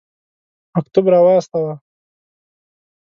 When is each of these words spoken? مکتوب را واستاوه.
مکتوب 0.75 1.05
را 1.11 1.19
واستاوه. 1.25 1.73